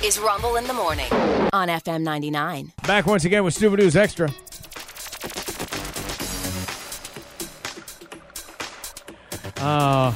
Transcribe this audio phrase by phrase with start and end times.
[0.00, 1.12] This is Rumble in the Morning
[1.52, 2.72] on FM 99.
[2.86, 4.30] Back once again with Stupid News Extra.
[9.58, 10.14] Uh,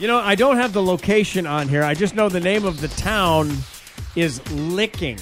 [0.00, 1.84] you know, I don't have the location on here.
[1.84, 3.52] I just know the name of the town
[4.16, 5.18] is Licking.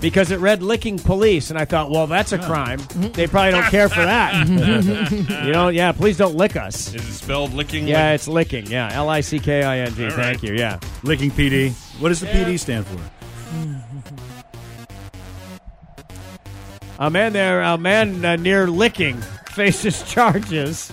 [0.00, 2.78] Because it read Licking Police, and I thought, well, that's a crime.
[3.14, 4.46] They probably don't care for that.
[5.44, 6.94] you know, yeah, please don't lick us.
[6.94, 7.88] Is it spelled licking?
[7.88, 8.66] Yeah, it's Licking.
[8.66, 10.04] Yeah, L I C K I N G.
[10.04, 10.42] All Thank right.
[10.42, 10.54] you.
[10.54, 10.78] Yeah.
[11.02, 11.74] Licking PD.
[11.98, 13.00] What does the PD stand for?
[16.98, 20.92] A man there, a man uh, near Licking faces charges.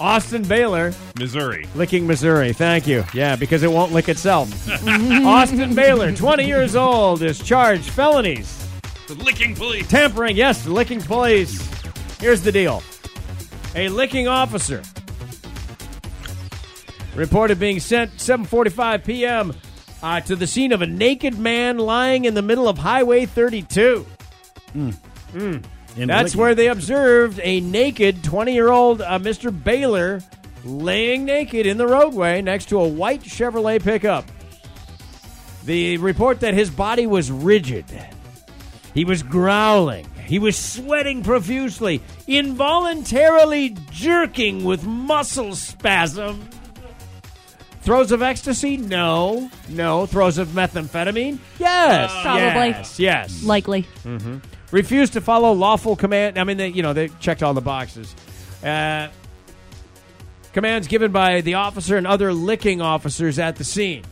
[0.00, 1.66] Austin Baylor, Missouri.
[1.76, 2.52] Licking, Missouri.
[2.52, 3.04] Thank you.
[3.14, 4.50] Yeah, because it won't lick itself.
[4.88, 8.66] Austin Baylor, 20 years old, is charged felonies.
[9.06, 9.86] The licking police.
[9.88, 11.68] Tampering, yes, licking police.
[12.20, 12.82] Here's the deal.
[13.76, 14.82] A licking officer
[17.14, 19.54] reported being sent 7:45 p.m.
[20.02, 24.04] Uh, to the scene of a naked man lying in the middle of Highway 32.
[25.96, 26.40] In That's Licking.
[26.40, 29.52] where they observed a naked 20 year old uh, Mr.
[29.52, 30.20] Baylor
[30.64, 34.24] laying naked in the roadway next to a white Chevrolet pickup.
[35.64, 37.84] The report that his body was rigid.
[38.94, 40.06] He was growling.
[40.26, 46.48] He was sweating profusely, involuntarily jerking with muscle spasm.
[47.82, 48.76] Throes of ecstasy?
[48.76, 49.50] No.
[49.68, 50.06] No.
[50.06, 51.38] Throes of methamphetamine?
[51.58, 52.12] Yes.
[52.22, 52.40] Probably.
[52.70, 52.98] Yes.
[53.00, 53.86] Yes Likely.
[54.70, 56.38] refused to follow lawful command.
[56.38, 58.14] I mean, they, you know, they checked all the boxes.
[58.64, 59.08] Uh,
[60.52, 64.04] commands given by the officer and other licking officers at the scene.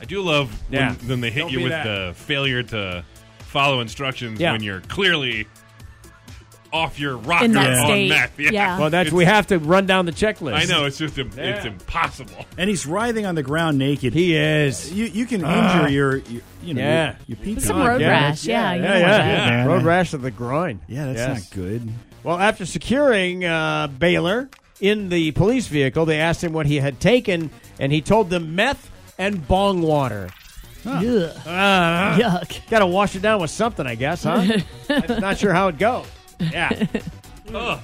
[0.00, 0.94] I do love when, Yeah.
[1.06, 1.84] when they hit Don't you with that.
[1.84, 3.04] the failure to
[3.40, 4.52] follow instructions Yeah.
[4.52, 5.46] when you're clearly
[6.76, 8.08] off your rocker that on state.
[8.10, 8.32] meth.
[8.38, 8.78] Yeah.
[8.78, 10.54] Well, that's we have to run down the checklist.
[10.54, 11.66] I know it's just im- it's Yeah.
[11.66, 12.44] impossible.
[12.58, 14.12] and he's writhing on the ground naked.
[14.12, 14.92] He is.
[14.92, 17.16] you you can injure your, your you know Yeah.
[17.26, 17.64] your, your peacock.
[17.64, 18.08] Some road Yeah.
[18.10, 18.44] rash.
[18.44, 18.74] Yeah.
[18.74, 19.26] you Yeah, don't yeah, that.
[19.48, 19.50] yeah.
[19.56, 19.66] man.
[19.68, 20.80] Road rash of the groin.
[20.88, 21.50] Yeah, that's Yes.
[21.50, 21.88] not good.
[22.22, 24.48] Well, after securing uh, Baylor
[24.80, 28.54] in the police vehicle, they asked him what he had taken, and he told them
[28.56, 30.28] meth and bong water.
[30.84, 31.02] Ugh.
[31.46, 32.68] Uh, Yuck.
[32.70, 34.44] Got to wash it down with something, I guess, huh?
[34.88, 36.06] I'm not sure how it goes.
[36.40, 36.86] Yeah.
[37.54, 37.80] Ugh.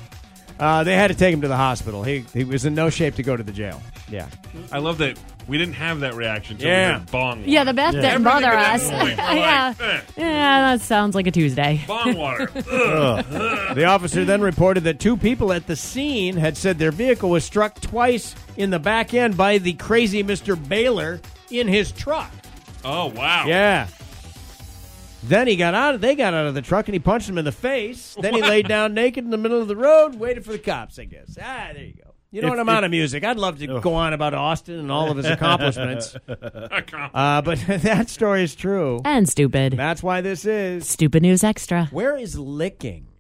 [0.61, 2.03] Uh, they had to take him to the hospital.
[2.05, 3.83] He he was in no shape to go to the jail.
[4.09, 4.29] Yeah.
[4.71, 5.19] I love that
[5.49, 6.57] we didn't have that reaction.
[6.59, 6.89] Till Yeah.
[6.89, 7.43] we heard bong.
[7.47, 7.73] Yeah, the water.
[7.73, 8.91] meth didn't Everything bother at that us.
[8.91, 9.67] point, I'm yeah.
[9.69, 11.81] like, eh, yeah, that sounds like a Tuesday.
[11.89, 12.51] bong water.
[12.55, 13.75] Ugh.
[13.75, 17.45] The officer then reported that two people at the scene had said their vehicle was
[17.45, 20.57] struck twice in the back end by the crazy Mr.
[20.69, 21.21] Baylor
[21.51, 22.31] in his truck.
[22.85, 23.47] oh wow.
[23.47, 23.89] Yeah.
[25.23, 26.01] Then he got out.
[26.01, 28.17] They got out of the truck and he punched him in the face.
[28.21, 30.99] Then he laid down naked in the middle of the road, waited for the cops.
[30.99, 31.37] I guess.
[31.41, 32.11] Ah, there you go.
[32.31, 32.61] You know If- what?
[32.61, 33.25] I'm if- out of music.
[33.25, 38.07] I'd love to go on about Austin and all of his accomplishments, uh, but that
[38.09, 39.01] story is true.
[39.05, 39.75] And stupid.
[39.75, 40.89] That's why this is.
[40.89, 41.87] Stupid news extra.
[41.93, 43.09] Where is licking?